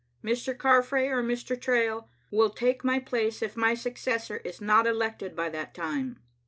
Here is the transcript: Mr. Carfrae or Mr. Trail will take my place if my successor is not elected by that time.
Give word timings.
Mr. 0.23 0.57
Carfrae 0.57 1.09
or 1.09 1.21
Mr. 1.21 1.55
Trail 1.61 2.09
will 2.31 2.49
take 2.49 2.83
my 2.83 2.97
place 2.97 3.43
if 3.43 3.55
my 3.55 3.75
successor 3.75 4.37
is 4.37 4.59
not 4.59 4.87
elected 4.87 5.35
by 5.35 5.47
that 5.49 5.75
time. 5.75 6.17